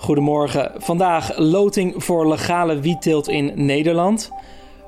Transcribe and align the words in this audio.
Goedemorgen. 0.00 0.72
Vandaag 0.76 1.38
loting 1.38 2.04
voor 2.04 2.28
legale 2.28 2.80
wietteelt 2.80 3.28
in 3.28 3.52
Nederland. 3.54 4.30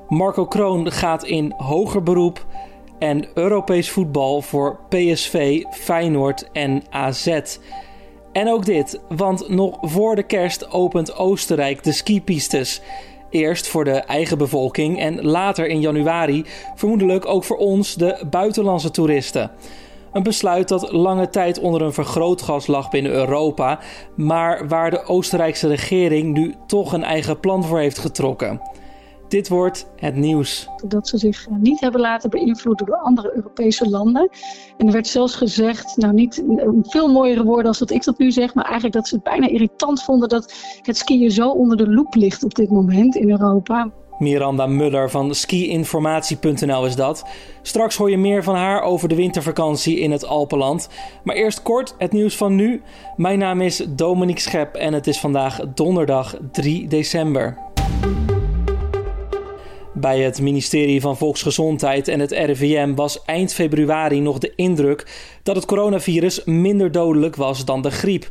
Marco 0.09 0.45
Kroon 0.45 0.91
gaat 0.91 1.23
in 1.23 1.53
hoger 1.57 2.03
beroep. 2.03 2.45
En 2.99 3.27
Europees 3.33 3.89
voetbal 3.89 4.41
voor 4.41 4.79
PSV, 4.89 5.63
Feyenoord 5.71 6.49
en 6.51 6.83
AZ. 6.89 7.39
En 8.31 8.47
ook 8.47 8.65
dit, 8.65 9.01
want 9.09 9.49
nog 9.49 9.77
voor 9.81 10.15
de 10.15 10.23
kerst 10.23 10.71
opent 10.71 11.15
Oostenrijk 11.15 11.83
de 11.83 11.91
skipistes. 11.91 12.81
Eerst 13.29 13.67
voor 13.67 13.83
de 13.83 13.91
eigen 13.99 14.37
bevolking 14.37 14.99
en 14.99 15.25
later 15.25 15.67
in 15.67 15.79
januari 15.79 16.45
vermoedelijk 16.75 17.25
ook 17.25 17.43
voor 17.43 17.57
ons, 17.57 17.95
de 17.95 18.25
buitenlandse 18.29 18.91
toeristen. 18.91 19.51
Een 20.13 20.23
besluit 20.23 20.67
dat 20.67 20.91
lange 20.91 21.29
tijd 21.29 21.59
onder 21.59 21.81
een 21.81 21.93
vergrootglas 21.93 22.67
lag 22.67 22.89
binnen 22.89 23.11
Europa, 23.11 23.79
maar 24.15 24.67
waar 24.67 24.89
de 24.89 25.05
Oostenrijkse 25.05 25.67
regering 25.67 26.33
nu 26.33 26.53
toch 26.67 26.93
een 26.93 27.03
eigen 27.03 27.39
plan 27.39 27.63
voor 27.63 27.79
heeft 27.79 27.97
getrokken. 27.97 28.61
Dit 29.27 29.49
wordt 29.49 29.87
het 29.95 30.15
nieuws. 30.15 30.67
Dat 30.87 31.07
ze 31.07 31.17
zich 31.17 31.47
niet 31.49 31.79
hebben 31.79 32.01
laten 32.01 32.29
beïnvloeden 32.29 32.85
door 32.85 32.95
andere 32.95 33.35
Europese 33.35 33.89
landen. 33.89 34.29
En 34.77 34.87
er 34.87 34.93
werd 34.93 35.07
zelfs 35.07 35.35
gezegd, 35.35 35.97
nou 35.97 36.13
niet 36.13 36.43
veel 36.81 37.11
mooiere 37.11 37.43
woorden 37.43 37.67
als 37.67 37.79
dat 37.79 37.91
ik 37.91 38.03
dat 38.03 38.17
nu 38.17 38.31
zeg, 38.31 38.53
maar 38.53 38.65
eigenlijk 38.65 38.95
dat 38.95 39.07
ze 39.07 39.15
het 39.15 39.23
bijna 39.23 39.47
irritant 39.47 40.03
vonden 40.03 40.29
dat 40.29 40.53
het 40.81 40.97
skiën 40.97 41.31
zo 41.31 41.49
onder 41.49 41.77
de 41.77 41.89
loep 41.89 42.15
ligt 42.15 42.43
op 42.43 42.55
dit 42.55 42.69
moment 42.69 43.15
in 43.15 43.29
Europa. 43.29 43.91
Miranda 44.23 44.67
Muller 44.67 45.09
van 45.09 45.35
skiinformatie.nl 45.35 46.85
is 46.85 46.95
dat. 46.95 47.25
Straks 47.61 47.95
hoor 47.95 48.09
je 48.09 48.17
meer 48.17 48.43
van 48.43 48.55
haar 48.55 48.81
over 48.81 49.09
de 49.09 49.15
wintervakantie 49.15 49.99
in 49.99 50.11
het 50.11 50.25
Alpenland. 50.25 50.89
Maar 51.23 51.35
eerst 51.35 51.61
kort 51.61 51.95
het 51.97 52.11
nieuws 52.11 52.35
van 52.35 52.55
nu. 52.55 52.81
Mijn 53.15 53.39
naam 53.39 53.61
is 53.61 53.85
Dominique 53.89 54.41
Schep 54.41 54.75
en 54.75 54.93
het 54.93 55.07
is 55.07 55.19
vandaag 55.19 55.59
donderdag 55.73 56.35
3 56.51 56.87
december. 56.87 57.57
Bij 59.93 60.19
het 60.19 60.41
ministerie 60.41 61.01
van 61.01 61.17
Volksgezondheid 61.17 62.07
en 62.07 62.19
het 62.19 62.31
RIVM 62.31 62.93
was 62.93 63.25
eind 63.25 63.53
februari 63.53 64.19
nog 64.19 64.37
de 64.37 64.53
indruk 64.55 65.07
dat 65.43 65.55
het 65.55 65.65
coronavirus 65.65 66.43
minder 66.43 66.91
dodelijk 66.91 67.35
was 67.35 67.65
dan 67.65 67.81
de 67.81 67.91
griep. 67.91 68.29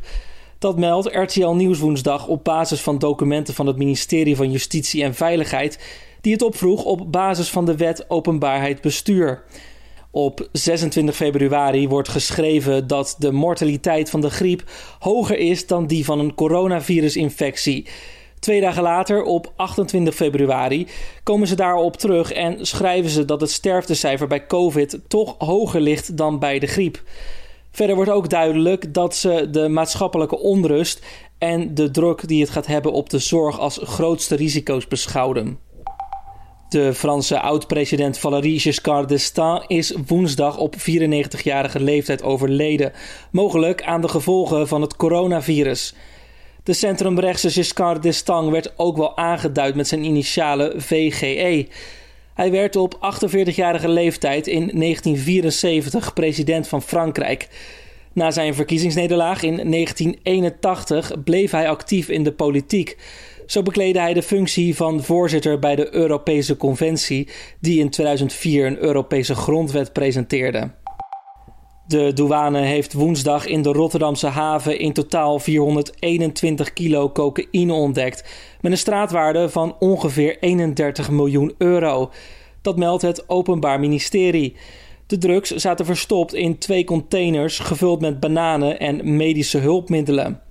Dat 0.63 0.77
meldt 0.77 1.15
RTL 1.15 1.49
Nieuws 1.49 1.79
woensdag 1.79 2.27
op 2.27 2.43
basis 2.43 2.81
van 2.81 2.99
documenten 2.99 3.53
van 3.53 3.67
het 3.67 3.77
ministerie 3.77 4.35
van 4.35 4.51
Justitie 4.51 5.03
en 5.03 5.13
Veiligheid, 5.13 5.79
die 6.21 6.33
het 6.33 6.41
opvroeg 6.41 6.83
op 6.83 7.11
basis 7.11 7.49
van 7.49 7.65
de 7.65 7.77
wet 7.77 8.09
Openbaarheid 8.09 8.81
Bestuur. 8.81 9.43
Op 10.11 10.47
26 10.51 11.15
februari 11.15 11.87
wordt 11.87 12.09
geschreven 12.09 12.87
dat 12.87 13.15
de 13.17 13.31
mortaliteit 13.31 14.09
van 14.09 14.21
de 14.21 14.29
griep 14.29 14.63
hoger 14.99 15.37
is 15.37 15.67
dan 15.67 15.87
die 15.87 16.05
van 16.05 16.19
een 16.19 16.35
coronavirusinfectie. 16.35 17.87
Twee 18.39 18.61
dagen 18.61 18.83
later, 18.83 19.23
op 19.23 19.53
28 19.55 20.15
februari, 20.15 20.87
komen 21.23 21.47
ze 21.47 21.55
daarop 21.55 21.97
terug 21.97 22.31
en 22.31 22.65
schrijven 22.65 23.09
ze 23.09 23.25
dat 23.25 23.41
het 23.41 23.51
sterftecijfer 23.51 24.27
bij 24.27 24.45
COVID 24.45 24.99
toch 25.07 25.35
hoger 25.37 25.81
ligt 25.81 26.17
dan 26.17 26.39
bij 26.39 26.59
de 26.59 26.67
griep. 26.67 27.01
Verder 27.73 27.95
wordt 27.95 28.11
ook 28.11 28.29
duidelijk 28.29 28.93
dat 28.93 29.15
ze 29.15 29.47
de 29.51 29.69
maatschappelijke 29.69 30.39
onrust 30.39 31.05
en 31.37 31.75
de 31.75 31.91
druk 31.91 32.27
die 32.27 32.41
het 32.41 32.49
gaat 32.49 32.67
hebben 32.67 32.91
op 32.91 33.09
de 33.09 33.19
zorg 33.19 33.59
als 33.59 33.79
grootste 33.83 34.35
risico's 34.35 34.87
beschouwen. 34.87 35.59
De 36.69 36.93
Franse 36.93 37.39
oud-president 37.39 38.17
Valéry 38.17 38.57
Giscard 38.57 39.09
d'Estaing 39.09 39.67
is 39.67 39.95
woensdag 40.07 40.57
op 40.57 40.75
94-jarige 40.75 41.79
leeftijd 41.79 42.23
overleden, 42.23 42.91
mogelijk 43.31 43.83
aan 43.83 44.01
de 44.01 44.07
gevolgen 44.07 44.67
van 44.67 44.81
het 44.81 44.95
coronavirus. 44.95 45.93
De 46.63 46.73
centrumrechtse 46.73 47.49
Giscard 47.49 48.03
d'Estaing 48.03 48.49
werd 48.49 48.73
ook 48.75 48.97
wel 48.97 49.17
aangeduid 49.17 49.75
met 49.75 49.87
zijn 49.87 50.03
initialen 50.03 50.81
VGE. 50.81 51.67
Hij 52.33 52.51
werd 52.51 52.75
op 52.75 52.95
48-jarige 52.95 53.89
leeftijd 53.89 54.47
in 54.47 54.79
1974 54.79 56.13
president 56.13 56.67
van 56.67 56.81
Frankrijk. 56.81 57.47
Na 58.13 58.31
zijn 58.31 58.55
verkiezingsnederlaag 58.55 59.43
in 59.43 59.55
1981 59.71 61.23
bleef 61.23 61.51
hij 61.51 61.69
actief 61.69 62.09
in 62.09 62.23
de 62.23 62.31
politiek. 62.31 62.97
Zo 63.45 63.61
bekleedde 63.61 63.99
hij 63.99 64.13
de 64.13 64.23
functie 64.23 64.75
van 64.75 65.03
voorzitter 65.03 65.59
bij 65.59 65.75
de 65.75 65.93
Europese 65.95 66.57
Conventie, 66.57 67.27
die 67.59 67.79
in 67.79 67.89
2004 67.89 68.65
een 68.65 68.77
Europese 68.77 69.35
grondwet 69.35 69.93
presenteerde. 69.93 70.71
De 71.93 72.13
douane 72.13 72.59
heeft 72.59 72.93
woensdag 72.93 73.45
in 73.45 73.61
de 73.61 73.71
Rotterdamse 73.71 74.27
haven 74.27 74.79
in 74.79 74.93
totaal 74.93 75.39
421 75.39 76.73
kilo 76.73 77.11
cocaïne 77.11 77.73
ontdekt, 77.73 78.23
met 78.61 78.71
een 78.71 78.77
straatwaarde 78.77 79.49
van 79.49 79.75
ongeveer 79.79 80.37
31 80.39 81.09
miljoen 81.09 81.53
euro. 81.57 82.11
Dat 82.61 82.77
meldt 82.77 83.01
het 83.01 83.29
Openbaar 83.29 83.79
Ministerie. 83.79 84.55
De 85.07 85.17
drugs 85.17 85.49
zaten 85.49 85.85
verstopt 85.85 86.33
in 86.33 86.57
twee 86.57 86.83
containers 86.83 87.59
gevuld 87.59 88.01
met 88.01 88.19
bananen 88.19 88.79
en 88.79 89.15
medische 89.15 89.57
hulpmiddelen. 89.57 90.41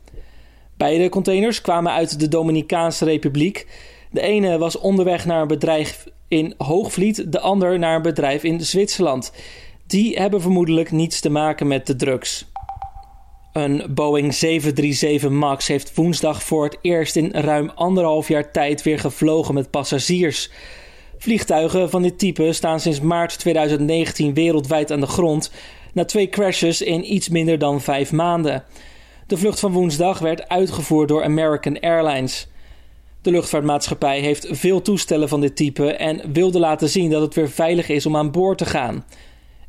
Beide 0.76 1.08
containers 1.08 1.60
kwamen 1.60 1.92
uit 1.92 2.20
de 2.20 2.28
Dominicaanse 2.28 3.04
Republiek. 3.04 3.66
De 4.10 4.20
ene 4.20 4.58
was 4.58 4.78
onderweg 4.78 5.24
naar 5.24 5.40
een 5.40 5.48
bedrijf 5.48 6.06
in 6.28 6.54
Hoogvliet, 6.58 7.32
de 7.32 7.40
ander 7.40 7.78
naar 7.78 7.96
een 7.96 8.02
bedrijf 8.02 8.42
in 8.42 8.60
Zwitserland. 8.60 9.32
Die 9.92 10.16
hebben 10.16 10.40
vermoedelijk 10.40 10.90
niets 10.90 11.20
te 11.20 11.30
maken 11.30 11.66
met 11.66 11.86
de 11.86 11.96
drugs. 11.96 12.50
Een 13.52 13.86
Boeing 13.90 14.34
737 14.34 15.30
MAX 15.30 15.66
heeft 15.66 15.94
woensdag 15.94 16.42
voor 16.42 16.64
het 16.64 16.78
eerst 16.82 17.16
in 17.16 17.30
ruim 17.30 17.70
anderhalf 17.74 18.28
jaar 18.28 18.50
tijd 18.50 18.82
weer 18.82 18.98
gevlogen 18.98 19.54
met 19.54 19.70
passagiers. 19.70 20.50
Vliegtuigen 21.18 21.90
van 21.90 22.02
dit 22.02 22.18
type 22.18 22.52
staan 22.52 22.80
sinds 22.80 23.00
maart 23.00 23.38
2019 23.38 24.34
wereldwijd 24.34 24.92
aan 24.92 25.00
de 25.00 25.06
grond 25.06 25.50
na 25.92 26.04
twee 26.04 26.28
crashes 26.28 26.82
in 26.82 27.12
iets 27.12 27.28
minder 27.28 27.58
dan 27.58 27.80
vijf 27.80 28.12
maanden. 28.12 28.64
De 29.26 29.36
vlucht 29.36 29.60
van 29.60 29.72
woensdag 29.72 30.18
werd 30.18 30.48
uitgevoerd 30.48 31.08
door 31.08 31.24
American 31.24 31.80
Airlines. 31.80 32.48
De 33.22 33.30
luchtvaartmaatschappij 33.30 34.20
heeft 34.20 34.46
veel 34.50 34.82
toestellen 34.82 35.28
van 35.28 35.40
dit 35.40 35.56
type 35.56 35.92
en 35.92 36.32
wilde 36.32 36.58
laten 36.58 36.88
zien 36.88 37.10
dat 37.10 37.22
het 37.22 37.34
weer 37.34 37.50
veilig 37.50 37.88
is 37.88 38.06
om 38.06 38.16
aan 38.16 38.30
boord 38.30 38.58
te 38.58 38.66
gaan. 38.66 39.04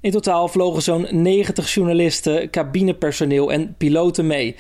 In 0.04 0.12
totaal 0.12 0.48
vlogen 0.48 0.82
zo'n 0.82 1.08
90 1.12 1.74
journalisten, 1.74 2.50
cabinepersoneel 2.50 3.52
en 3.52 3.76
piloten 3.78 4.28
mee. 4.28 4.56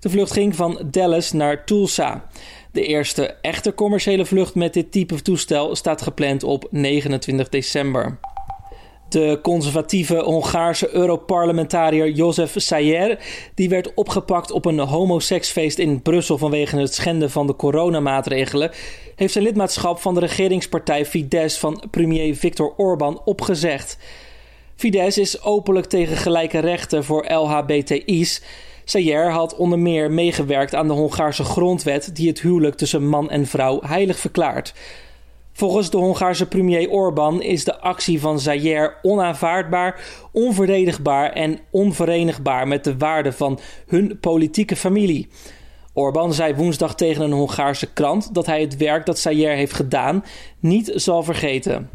De 0.00 0.10
vlucht 0.10 0.32
ging 0.32 0.56
van 0.56 0.80
Dallas 0.90 1.32
naar 1.32 1.64
Tulsa. 1.64 2.26
De 2.72 2.82
eerste 2.86 3.26
echte 3.26 3.74
commerciële 3.74 4.24
vlucht 4.24 4.54
met 4.54 4.74
dit 4.74 4.92
type 4.92 5.22
toestel 5.22 5.76
staat 5.76 6.02
gepland 6.02 6.42
op 6.42 6.68
29 6.70 7.48
december. 7.48 8.18
De 9.08 9.38
conservatieve 9.42 10.16
Hongaarse 10.16 10.94
Europarlementariër 10.94 12.10
Jozef 12.10 12.54
Sayer, 12.56 13.18
die 13.54 13.68
werd 13.68 13.94
opgepakt 13.94 14.50
op 14.50 14.64
een 14.64 14.78
homoseksfeest 14.78 15.78
in 15.78 16.02
Brussel 16.02 16.38
vanwege 16.38 16.78
het 16.78 16.94
schenden 16.94 17.30
van 17.30 17.46
de 17.46 17.56
coronamaatregelen, 17.56 18.70
heeft 19.16 19.32
zijn 19.32 19.44
lidmaatschap 19.44 19.98
van 19.98 20.14
de 20.14 20.20
regeringspartij 20.20 21.06
Fidesz 21.06 21.58
van 21.58 21.82
premier 21.90 22.34
Viktor 22.36 22.74
Orban 22.76 23.20
opgezegd. 23.24 23.98
Fidesz 24.76 25.16
is 25.16 25.42
openlijk 25.42 25.86
tegen 25.86 26.16
gelijke 26.16 26.58
rechten 26.58 27.04
voor 27.04 27.32
LHBTI's. 27.32 28.42
Sayer 28.84 29.30
had 29.30 29.56
onder 29.56 29.78
meer 29.78 30.10
meegewerkt 30.10 30.74
aan 30.74 30.86
de 30.86 30.92
Hongaarse 30.92 31.44
grondwet 31.44 32.10
die 32.16 32.28
het 32.28 32.40
huwelijk 32.40 32.76
tussen 32.76 33.08
man 33.08 33.30
en 33.30 33.46
vrouw 33.46 33.80
heilig 33.82 34.18
verklaart. 34.18 34.74
Volgens 35.52 35.90
de 35.90 35.96
Hongaarse 35.96 36.46
premier 36.46 36.90
Orbán 36.90 37.42
is 37.42 37.64
de 37.64 37.80
actie 37.80 38.20
van 38.20 38.40
Zayer 38.40 38.98
onaanvaardbaar, 39.02 40.00
onverdedigbaar 40.32 41.32
en 41.32 41.58
onverenigbaar 41.70 42.68
met 42.68 42.84
de 42.84 42.96
waarden 42.96 43.34
van 43.34 43.58
hun 43.86 44.18
politieke 44.20 44.76
familie. 44.76 45.28
Orbán 45.92 46.34
zei 46.34 46.54
woensdag 46.54 46.94
tegen 46.94 47.22
een 47.22 47.32
Hongaarse 47.32 47.92
krant 47.92 48.34
dat 48.34 48.46
hij 48.46 48.60
het 48.60 48.76
werk 48.76 49.06
dat 49.06 49.18
Zayer 49.18 49.56
heeft 49.56 49.72
gedaan 49.72 50.24
niet 50.60 50.92
zal 50.94 51.22
vergeten. 51.22 51.90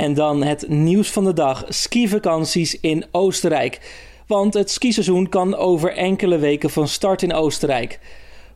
En 0.00 0.14
dan 0.14 0.42
het 0.42 0.68
nieuws 0.68 1.10
van 1.10 1.24
de 1.24 1.32
dag: 1.32 1.64
skivakanties 1.68 2.80
in 2.80 3.04
Oostenrijk. 3.10 3.80
Want 4.26 4.54
het 4.54 4.70
skiseizoen 4.70 5.28
kan 5.28 5.56
over 5.56 5.92
enkele 5.92 6.38
weken 6.38 6.70
van 6.70 6.88
start 6.88 7.22
in 7.22 7.32
Oostenrijk. 7.32 7.98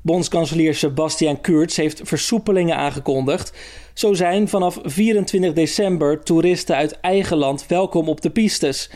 Bondskanselier 0.00 0.74
Sebastian 0.74 1.40
Kurz 1.40 1.76
heeft 1.76 2.00
versoepelingen 2.04 2.76
aangekondigd. 2.76 3.52
Zo 3.94 4.14
zijn 4.14 4.48
vanaf 4.48 4.78
24 4.82 5.52
december 5.52 6.22
toeristen 6.22 6.76
uit 6.76 7.00
eigen 7.00 7.36
land 7.36 7.66
welkom 7.66 8.08
op 8.08 8.20
de 8.20 8.30
pistes. 8.30 8.90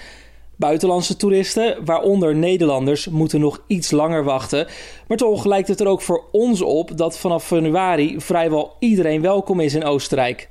Buitenlandse 0.57 1.17
toeristen, 1.17 1.85
waaronder 1.85 2.35
Nederlanders, 2.35 3.09
moeten 3.09 3.41
nog 3.41 3.63
iets 3.67 3.91
langer 3.91 4.25
wachten. 4.25 4.67
Maar 5.09 5.17
toch 5.17 5.45
lijkt 5.45 5.69
het 5.69 5.81
er 5.81 5.87
ook 5.87 6.03
voor 6.03 6.25
ons 6.33 6.61
op 6.61 6.97
dat 6.97 7.19
vanaf 7.19 7.51
januari 7.51 8.21
vrijwel 8.21 8.77
iedereen 8.79 9.21
welkom 9.21 9.61
is 9.61 9.75
in 9.75 9.85
Oostenrijk. 9.85 10.49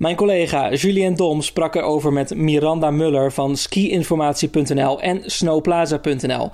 Mijn 0.00 0.16
collega 0.16 0.72
Julien 0.72 1.14
Dom 1.14 1.42
sprak 1.42 1.74
erover 1.74 2.12
met 2.12 2.34
Miranda 2.34 2.90
Muller 2.90 3.32
van 3.32 3.56
skiinformatie.nl 3.56 5.00
en 5.00 5.22
snowplaza.nl. 5.24 6.50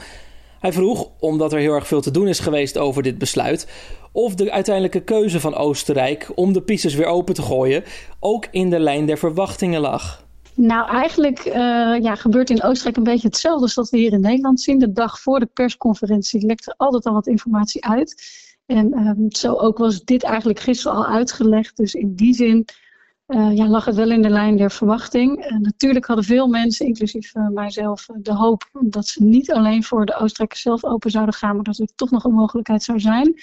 Hij 0.60 0.72
vroeg, 0.72 1.08
omdat 1.20 1.52
er 1.52 1.58
heel 1.58 1.74
erg 1.74 1.86
veel 1.86 2.00
te 2.00 2.10
doen 2.10 2.28
is 2.28 2.38
geweest 2.38 2.78
over 2.78 3.02
dit 3.02 3.18
besluit, 3.18 3.68
of 4.12 4.34
de 4.34 4.52
uiteindelijke 4.52 5.00
keuze 5.02 5.40
van 5.40 5.54
Oostenrijk 5.54 6.30
om 6.34 6.52
de 6.52 6.62
pistes 6.62 6.94
weer 6.94 7.06
open 7.06 7.34
te 7.34 7.42
gooien 7.42 7.84
ook 8.20 8.46
in 8.50 8.70
de 8.70 8.78
lijn 8.78 9.06
der 9.06 9.18
verwachtingen 9.18 9.80
lag. 9.80 10.24
Nou, 10.54 10.88
eigenlijk 10.88 11.44
uh, 11.44 11.54
ja, 12.02 12.14
gebeurt 12.14 12.50
in 12.50 12.62
Oostenrijk 12.62 12.96
een 12.96 13.02
beetje 13.02 13.28
hetzelfde 13.28 13.72
als 13.74 13.90
we 13.90 13.98
hier 13.98 14.12
in 14.12 14.20
Nederland 14.20 14.60
zien. 14.60 14.78
De 14.78 14.92
dag 14.92 15.20
voor 15.20 15.40
de 15.40 15.48
persconferentie 15.52 16.46
lekt 16.46 16.66
er 16.66 16.74
altijd 16.76 17.06
al 17.06 17.12
wat 17.12 17.26
informatie 17.26 17.84
uit. 17.84 18.22
En 18.66 18.98
um, 18.98 19.26
zo 19.28 19.54
ook 19.54 19.78
was 19.78 20.04
dit 20.04 20.22
eigenlijk 20.22 20.60
gisteren 20.60 20.96
al 20.96 21.06
uitgelegd. 21.06 21.76
Dus 21.76 21.94
in 21.94 22.14
die 22.14 22.34
zin 22.34 22.66
uh, 23.26 23.56
ja, 23.56 23.68
lag 23.68 23.84
het 23.84 23.94
wel 23.94 24.10
in 24.10 24.22
de 24.22 24.28
lijn 24.28 24.56
der 24.56 24.70
verwachting. 24.70 25.44
Uh, 25.44 25.58
natuurlijk 25.58 26.06
hadden 26.06 26.24
veel 26.24 26.46
mensen, 26.46 26.86
inclusief 26.86 27.34
uh, 27.34 27.48
mijzelf, 27.48 28.06
de 28.16 28.34
hoop 28.34 28.68
dat 28.80 29.06
ze 29.06 29.24
niet 29.24 29.52
alleen 29.52 29.84
voor 29.84 30.06
de 30.06 30.16
Oostenrijkers 30.16 30.60
zelf 30.60 30.84
open 30.84 31.10
zouden 31.10 31.34
gaan, 31.34 31.54
maar 31.54 31.64
dat 31.64 31.78
er 31.78 31.94
toch 31.94 32.10
nog 32.10 32.24
een 32.24 32.34
mogelijkheid 32.34 32.82
zou 32.82 33.00
zijn 33.00 33.34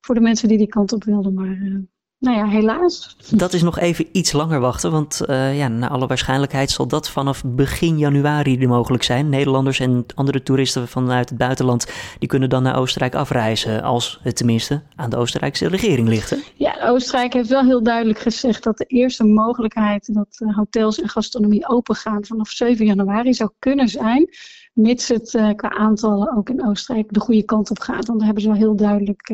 voor 0.00 0.14
de 0.14 0.20
mensen 0.20 0.48
die 0.48 0.58
die 0.58 0.66
kant 0.66 0.92
op 0.92 1.04
wilden. 1.04 1.34
Maar 1.34 1.82
nou 2.20 2.36
ja, 2.36 2.46
helaas. 2.46 3.16
Dat 3.30 3.52
is 3.52 3.62
nog 3.62 3.78
even 3.78 4.06
iets 4.12 4.32
langer 4.32 4.60
wachten, 4.60 4.90
want 4.90 5.20
uh, 5.26 5.58
ja, 5.58 5.68
naar 5.68 5.90
alle 5.90 6.06
waarschijnlijkheid 6.06 6.70
zal 6.70 6.86
dat 6.86 7.10
vanaf 7.10 7.42
begin 7.44 7.98
januari 7.98 8.66
mogelijk 8.66 9.02
zijn. 9.02 9.28
Nederlanders 9.28 9.80
en 9.80 10.06
andere 10.14 10.42
toeristen 10.42 10.88
vanuit 10.88 11.28
het 11.28 11.38
buitenland, 11.38 11.86
die 12.18 12.28
kunnen 12.28 12.48
dan 12.48 12.62
naar 12.62 12.76
Oostenrijk 12.76 13.14
afreizen, 13.14 13.82
als 13.82 14.20
het 14.22 14.36
tenminste 14.36 14.82
aan 14.96 15.10
de 15.10 15.16
Oostenrijkse 15.16 15.68
regering 15.68 16.08
ligt. 16.08 16.30
Hè? 16.30 16.36
Ja, 16.54 16.88
Oostenrijk 16.88 17.32
heeft 17.32 17.48
wel 17.48 17.64
heel 17.64 17.82
duidelijk 17.82 18.18
gezegd 18.18 18.62
dat 18.62 18.78
de 18.78 18.84
eerste 18.84 19.24
mogelijkheid 19.24 20.14
dat 20.14 20.36
uh, 20.38 20.56
hotels 20.56 21.00
en 21.00 21.08
gastronomie 21.08 21.68
opengaan 21.68 22.24
vanaf 22.24 22.48
7 22.48 22.86
januari 22.86 23.34
zou 23.34 23.50
kunnen 23.58 23.88
zijn, 23.88 24.28
mits 24.72 25.08
het 25.08 25.34
uh, 25.34 25.50
qua 25.56 25.70
aantallen 25.70 26.36
ook 26.36 26.48
in 26.48 26.66
Oostenrijk 26.66 27.12
de 27.12 27.20
goede 27.20 27.44
kant 27.44 27.70
op 27.70 27.78
gaat. 27.78 28.06
Want 28.06 28.18
daar 28.18 28.26
hebben 28.26 28.42
ze 28.42 28.48
wel 28.48 28.58
heel 28.58 28.76
duidelijk 28.76 29.30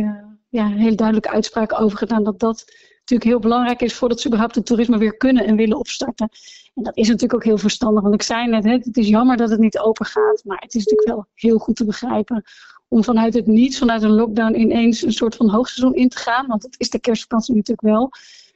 ja, 0.48 0.64
een 0.64 0.78
hele 0.78 0.94
duidelijke 0.94 1.30
uitspraak 1.30 1.80
over 1.80 1.98
gedaan 1.98 2.24
dat 2.24 2.40
dat 2.40 2.64
natuurlijk 2.98 3.30
heel 3.30 3.38
belangrijk 3.38 3.80
is 3.80 3.94
voordat 3.94 4.20
ze 4.20 4.26
überhaupt 4.26 4.54
het 4.54 4.66
toerisme 4.66 4.98
weer 4.98 5.16
kunnen 5.16 5.46
en 5.46 5.56
willen 5.56 5.78
opstarten. 5.78 6.28
En 6.74 6.82
dat 6.82 6.96
is 6.96 7.06
natuurlijk 7.06 7.34
ook 7.34 7.44
heel 7.44 7.58
verstandig, 7.58 8.02
want 8.02 8.14
ik 8.14 8.22
zei 8.22 8.48
net, 8.48 8.84
het 8.84 8.96
is 8.96 9.08
jammer 9.08 9.36
dat 9.36 9.50
het 9.50 9.60
niet 9.60 9.78
open 9.78 10.06
gaat, 10.06 10.42
maar 10.44 10.58
het 10.58 10.74
is 10.74 10.84
natuurlijk 10.84 11.08
wel 11.08 11.26
heel 11.34 11.58
goed 11.58 11.76
te 11.76 11.84
begrijpen 11.84 12.44
om 12.88 13.04
vanuit 13.04 13.34
het 13.34 13.46
niets, 13.46 13.78
vanuit 13.78 14.02
een 14.02 14.10
lockdown 14.10 14.54
ineens 14.54 15.02
een 15.02 15.12
soort 15.12 15.36
van 15.36 15.50
hoogseizoen 15.50 15.94
in 15.94 16.08
te 16.08 16.18
gaan, 16.18 16.46
want 16.46 16.62
dat 16.62 16.74
is 16.76 16.90
de 16.90 17.00
kerstvakantie 17.00 17.54
natuurlijk 17.54 17.88
wel, 17.88 18.10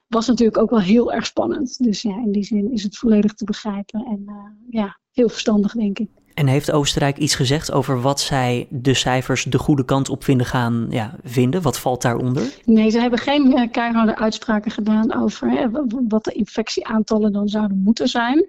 was 0.07 0.27
natuurlijk 0.27 0.59
ook 0.59 0.71
wel 0.71 0.81
heel 0.81 1.13
erg 1.13 1.27
spannend. 1.27 1.85
Dus 1.85 2.03
ja, 2.03 2.17
in 2.17 2.33
die 2.33 2.45
zin 2.45 2.73
is 2.73 2.83
het 2.83 2.97
volledig 2.97 3.35
te 3.35 3.45
begrijpen 3.45 4.05
en 4.05 4.23
uh, 4.27 4.35
ja, 4.71 4.99
heel 5.13 5.29
verstandig 5.29 5.73
denk 5.73 5.99
ik. 5.99 6.09
En 6.41 6.47
heeft 6.47 6.73
Oostenrijk 6.73 7.19
iets 7.19 7.35
gezegd 7.35 7.73
over 7.73 8.01
wat 8.01 8.21
zij 8.21 8.67
de 8.71 8.95
cijfers 8.95 9.45
de 9.45 9.59
goede 9.59 9.85
kant 9.85 10.09
op 10.09 10.25
vinden 10.25 10.47
gaan 10.47 10.87
ja, 10.91 11.17
vinden? 11.25 11.63
Wat 11.63 11.79
valt 11.79 12.03
daaronder? 12.03 12.43
Nee, 12.65 12.91
ze 12.91 13.01
hebben 13.01 13.19
geen 13.19 13.47
uh, 13.47 13.71
keiharde 13.71 14.17
uitspraken 14.17 14.71
gedaan 14.71 15.15
over 15.15 15.71
wat 16.09 16.25
de 16.25 16.33
infectieaantallen 16.33 17.33
dan 17.33 17.49
zouden 17.49 17.83
moeten 17.85 18.09
zijn. 18.09 18.47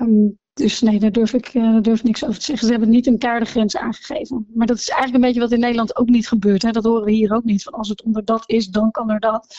Um, 0.00 0.38
dus 0.54 0.80
nee, 0.80 0.98
daar 0.98 1.12
durf, 1.12 1.32
ik, 1.32 1.54
uh, 1.54 1.72
daar 1.72 1.82
durf 1.82 1.98
ik 1.98 2.04
niks 2.04 2.24
over 2.24 2.38
te 2.38 2.44
zeggen. 2.44 2.66
Ze 2.66 2.72
hebben 2.72 2.90
niet 2.90 3.06
een 3.06 3.18
kaardengrens 3.18 3.76
aangegeven. 3.76 4.46
Maar 4.54 4.66
dat 4.66 4.78
is 4.78 4.88
eigenlijk 4.88 5.14
een 5.14 5.28
beetje 5.28 5.40
wat 5.40 5.52
in 5.52 5.60
Nederland 5.60 5.96
ook 5.96 6.08
niet 6.08 6.28
gebeurt. 6.28 6.62
Hè? 6.62 6.70
Dat 6.70 6.84
horen 6.84 7.04
we 7.04 7.12
hier 7.12 7.32
ook 7.32 7.44
niet. 7.44 7.62
Van 7.62 7.72
als 7.72 7.88
het 7.88 8.02
onder 8.02 8.24
dat 8.24 8.42
is, 8.46 8.66
dan 8.66 8.90
kan 8.90 9.10
er 9.10 9.20
dat. 9.20 9.56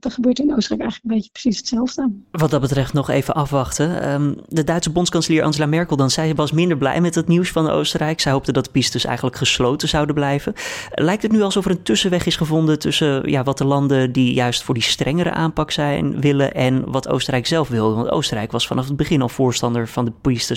Dat, 0.00 0.12
gebeurt 0.12 0.38
in 0.38 0.54
Oostenrijk 0.54 0.80
eigenlijk 0.80 1.04
een 1.04 1.16
beetje 1.16 1.30
precies 1.30 1.56
hetzelfde. 1.56 2.10
Wat 2.30 2.50
dat 2.50 2.60
betreft 2.60 2.92
nog 2.92 3.10
even 3.10 3.34
afwachten. 3.34 4.12
Um, 4.12 4.36
de 4.48 4.64
Duitse 4.64 4.90
bondskanselier 4.90 5.42
Angela 5.42 5.66
Merkel 5.66 5.96
dan, 5.96 6.10
zij 6.10 6.34
was 6.34 6.52
minder 6.52 6.76
blij 6.76 7.00
met 7.00 7.14
het 7.14 7.28
nieuws 7.28 7.50
van 7.50 7.68
Oostenrijk. 7.68 8.20
Zij 8.20 8.32
hoopte 8.32 8.52
dat 8.52 8.64
de 8.64 8.70
pistes 8.70 9.04
eigenlijk 9.04 9.36
gesloten 9.36 9.88
zouden 9.88 10.14
blijven. 10.14 10.52
Lijkt 10.94 11.22
het 11.22 11.32
nu 11.32 11.42
alsof 11.42 11.64
er 11.64 11.70
een 11.70 11.82
tussenweg 11.82 12.26
is 12.26 12.36
gevonden 12.36 12.78
tussen 12.78 13.30
ja, 13.30 13.42
wat 13.42 13.58
de 13.58 13.64
landen 13.64 14.12
die 14.12 14.34
juist 14.34 14.62
voor 14.62 14.74
die 14.74 14.82
strengere 14.82 15.30
aanpak 15.30 15.70
zijn 15.70 16.20
willen 16.20 16.54
en 16.54 16.90
wat 16.90 17.08
Oostenrijk 17.08 17.46
zelf 17.46 17.68
wil? 17.68 17.94
Want 17.94 18.10
Oostenrijk 18.10 18.52
was 18.52 18.66
vanaf 18.66 18.88
het 18.88 18.96
begin 18.96 19.22
al 19.22 19.28
voorstander 19.28 19.88
van 19.88 20.04
de 20.04 20.12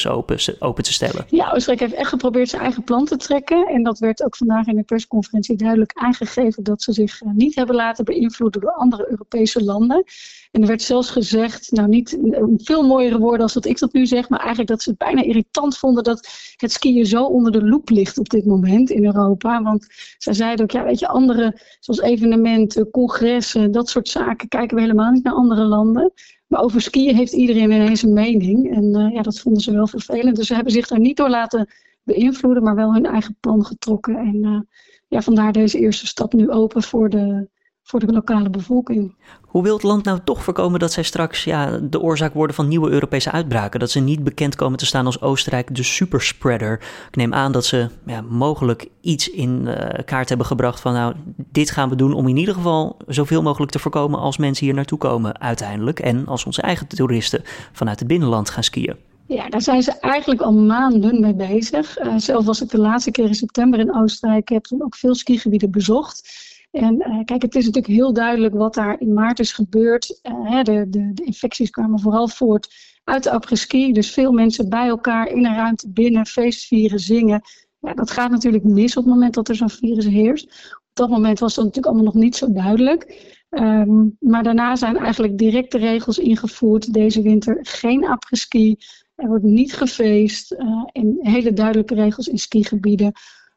open, 0.08 0.40
open 0.60 0.84
te 0.84 0.94
stellen. 0.94 1.26
Ja, 1.30 1.52
Oostenrijk 1.52 1.80
heeft 1.80 1.94
echt 1.94 2.10
geprobeerd 2.10 2.50
zijn 2.50 2.62
eigen 2.62 2.84
plan 2.84 3.06
te 3.06 3.18
trekken. 3.18 3.68
En 3.68 3.84
dat 3.84 4.00
werd 4.00 4.24
ook 4.24 4.36
vandaag 4.36 4.68
in 4.68 4.76
de 4.76 4.84
persconferentie 4.84 5.56
duidelijk 5.56 5.92
aangegeven 5.94 6.64
dat 6.64 6.82
ze 6.82 6.94
zich 6.94 7.22
niet 7.34 7.56
hebben 7.56 7.76
laten 7.76 8.06
beïnvloeden 8.06 8.62
door 8.62 8.72
andere 8.72 9.10
Europese 9.10 9.64
landen. 9.64 10.04
En 10.52 10.62
er 10.62 10.68
werd 10.68 10.82
zelfs 10.82 11.10
gezegd, 11.10 11.72
nou 11.72 11.88
niet 11.88 12.18
veel 12.58 12.88
mooiere 12.88 13.20
woorden 13.20 13.42
als 13.42 13.54
dat 13.54 13.66
ik 13.66 13.80
dat 13.80 13.94
nu 13.94 14.06
zeg, 14.06 14.30
maar 14.30 14.40
eigenlijk 14.40 14.70
dat 14.70 14.82
ze 14.82 14.90
het 14.90 14.98
bijna 14.98 15.22
irritant 15.22 15.78
vonden 15.78 16.04
dat 16.04 16.30
het 16.56 16.72
skiën 16.72 17.06
zo 17.06 17.26
onder 17.26 17.52
de 17.52 17.64
loep 17.64 17.90
ligt 17.90 18.18
op 18.18 18.30
dit 18.30 18.46
moment 18.46 18.90
in 18.90 19.06
Europa. 19.06 19.62
Want 19.62 19.86
zij 20.18 20.34
zeiden 20.34 20.64
ook, 20.64 20.72
ja 20.72 20.84
weet 20.84 21.00
je, 21.00 21.08
andere, 21.08 21.60
zoals 21.80 22.02
evenementen, 22.02 22.90
congressen, 22.90 23.72
dat 23.72 23.90
soort 23.90 24.10
zaken, 24.10 24.48
kijken 24.48 24.76
we 24.76 24.82
helemaal 24.82 25.12
niet 25.12 25.24
naar 25.24 25.34
andere 25.34 25.64
landen. 25.64 26.14
Maar 26.48 26.62
over 26.62 26.82
skiën 26.82 27.16
heeft 27.16 27.34
iedereen 27.34 27.72
ineens 27.72 28.02
een 28.02 28.14
mening. 28.14 28.76
En 28.76 28.84
uh, 28.84 29.14
ja, 29.14 29.22
dat 29.22 29.40
vonden 29.40 29.62
ze 29.62 29.72
wel 29.72 29.88
vervelend. 29.88 30.36
Dus 30.36 30.48
ze 30.48 30.54
hebben 30.56 30.74
zich 30.74 30.88
daar 30.88 31.00
niet 31.00 31.18
door 31.18 31.30
laten 31.30 31.68
beïnvloeden, 32.04 32.64
maar 32.64 32.76
wel 32.76 32.94
hun 32.94 33.06
eigen 33.06 33.38
plan 33.40 33.66
getrokken. 33.66 34.16
En 34.16 34.36
uh, 34.36 34.60
ja, 35.08 35.22
vandaar 35.22 35.52
deze 35.52 35.80
eerste 35.80 36.08
stap 36.08 36.34
nu 36.34 36.50
open 36.50 36.84
voor 36.84 37.10
de, 37.10 37.50
voor 37.84 38.00
de 38.00 38.14
lokale 38.14 38.50
bevolking. 38.50 39.16
Hoe 39.42 39.64
wil 39.64 39.74
het 39.74 39.84
land 39.84 40.04
nou 40.04 40.20
toch 40.24 40.44
voorkomen 40.44 40.80
dat 40.80 40.92
zij 40.92 41.04
straks 41.04 41.44
ja, 41.44 41.78
de 41.78 42.00
oorzaak 42.00 42.34
worden 42.34 42.56
van 42.56 42.68
nieuwe 42.68 42.90
Europese 42.90 43.32
uitbraken? 43.32 43.80
Dat 43.80 43.92
ze 43.92 44.00
niet 44.00 44.24
bekend 44.24 44.56
komen 44.56 44.78
te 44.78 44.86
staan 44.86 45.06
als 45.06 45.22
Oostenrijk 45.22 45.76
de 45.76 45.84
superspreader. 45.84 46.74
Ik 47.08 47.16
neem 47.16 47.34
aan 47.34 47.52
dat 47.52 47.66
ze 47.66 47.90
ja, 48.06 48.22
mogelijk 48.22 48.88
iets 49.02 49.30
in 49.30 49.62
uh, 49.66 49.76
kaart 50.06 50.30
hebben 50.30 50.48
gebracht 50.48 50.80
van 50.80 50.94
nou, 50.94 51.16
dit 51.52 51.72
gaan 51.72 51.90
we 51.90 51.96
doen 51.96 52.14
om 52.14 52.28
in 52.28 52.38
ieder 52.38 52.54
geval 52.54 52.98
zoveel 53.08 53.42
mogelijk 53.42 53.72
te 53.72 53.80
voorkomen 53.80 54.20
als 54.20 54.38
mensen 54.38 54.66
hier 54.66 54.76
naartoe 54.76 54.98
komen 54.98 55.40
uiteindelijk. 55.40 56.00
En 56.00 56.28
als 56.28 56.46
onze 56.46 56.62
eigen 56.62 56.88
toeristen 56.88 57.42
vanuit 57.72 58.00
het 58.00 58.08
binnenland 58.08 58.50
gaan 58.50 58.64
skiën. 58.64 58.96
Ja, 59.28 59.50
daar 59.50 59.62
zijn 59.62 59.84
ze 59.84 60.00
eigenlijk 60.00 60.42
al 60.42 60.54
maanden 60.54 61.20
mee 61.20 61.36
bezig. 61.36 62.00
Uh, 62.00 62.14
zelf 62.18 62.46
was 62.46 62.62
ik 62.62 62.70
de 62.70 62.78
laatste 62.78 63.12
keer 63.12 63.26
in 63.26 63.36
september 63.36 63.80
in 63.80 63.96
Oostenrijk. 63.96 64.42
Ik 64.42 64.50
heb 64.50 64.64
toen 64.64 64.84
ook 64.84 64.96
veel 64.96 65.16
skigebieden 65.16 65.72
bezocht. 65.72 66.30
En 66.72 66.96
uh, 66.96 67.24
kijk, 67.26 67.42
het 67.42 67.56
is 67.56 67.66
natuurlijk 67.66 67.94
heel 67.94 68.14
duidelijk 68.14 68.54
wat 68.54 68.74
daar 68.74 69.00
in 69.00 69.14
maart 69.14 69.40
is 69.40 69.52
gebeurd. 69.52 70.20
Uh, 70.24 70.64
de, 70.64 70.86
de, 70.90 71.14
de, 71.14 71.24
infecties 71.24 71.70
kwamen 71.70 72.00
vooral 72.00 72.28
voort 72.28 72.74
uit 73.04 73.24
de 73.24 73.32
après-ski. 73.32 73.94
Dus 73.94 74.12
veel 74.12 74.32
mensen 74.32 74.70
bij 74.70 74.88
elkaar 74.88 75.28
in 75.28 75.46
een 75.46 75.56
ruimte 75.56 75.90
binnen, 75.90 76.26
feestvieren, 76.26 77.00
zingen. 77.00 77.42
Ja, 77.80 77.94
dat 77.94 78.12
gaat 78.12 78.32
natuurlijk 78.32 78.64
mis 78.64 78.98
op 78.98 79.04
het 79.04 79.14
moment 79.14 79.34
dat 79.34 79.50
er 79.50 79.56
zo'n 79.56 79.70
virus 79.70 80.06
heerst. 80.06 80.46
Op 80.76 80.98
dat 80.98 81.10
moment 81.10 81.40
was 81.40 81.56
dat 81.56 81.66
natuurlijk 81.66 81.94
allemaal 81.94 82.14
nog 82.14 82.24
niet 82.24 82.36
zo 82.36 82.52
duidelijk. 82.52 83.30
Um, 83.50 84.16
maar 84.20 84.44
daarna 84.44 84.76
zijn 84.76 84.98
eigenlijk 84.98 85.38
directe 85.38 85.78
regels 85.78 86.18
ingevoerd 86.18 86.94
deze 86.94 87.22
winter. 87.22 87.58
Geen 87.62 88.06
après-ski, 88.06 88.78
er 89.16 89.28
wordt 89.28 89.44
niet 89.44 89.74
gefeest. 89.74 90.52
Uh, 90.52 90.84
en 90.92 91.18
hele 91.20 91.54
duidelijke 91.54 91.96
regels 91.96 92.28
in 92.28 92.38
skigebieden. 92.38 93.12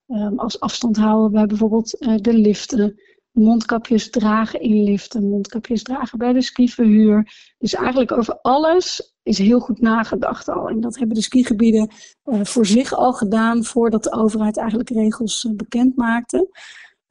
Um, 0.07 0.39
als 0.39 0.61
afstand 0.61 0.97
houden 0.97 1.33
bij 1.33 1.47
bijvoorbeeld 1.47 2.03
uh, 2.03 2.17
de 2.17 2.33
liften. 2.33 3.01
Mondkapjes 3.31 4.11
dragen 4.11 4.61
in 4.61 4.83
liften, 4.83 5.29
mondkapjes 5.29 5.83
dragen 5.83 6.19
bij 6.19 6.33
de 6.33 6.43
skiverhuur. 6.43 7.33
Dus 7.59 7.75
eigenlijk 7.75 8.13
over 8.13 8.39
alles 8.41 9.15
is 9.23 9.39
heel 9.39 9.61
goed 9.61 9.81
nagedacht 9.81 10.49
al. 10.49 10.69
En 10.69 10.81
dat 10.81 10.97
hebben 10.97 11.17
de 11.17 11.23
skigebieden 11.23 11.91
uh, 12.25 12.45
voor 12.45 12.67
zich 12.67 12.93
al 12.93 13.13
gedaan 13.13 13.65
voordat 13.65 14.03
de 14.03 14.13
overheid 14.13 14.57
eigenlijk 14.57 14.91
regels 14.91 15.45
uh, 15.45 15.57
bekend 15.57 15.97
maakte. 15.97 16.49